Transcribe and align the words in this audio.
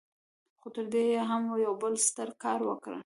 خو 0.59 0.67
تر 0.75 0.85
دې 0.93 1.03
يې 1.11 1.21
هم 1.29 1.43
يو 1.65 1.73
بل 1.81 1.93
ستر 2.07 2.29
کار 2.43 2.59
وکړ. 2.69 2.93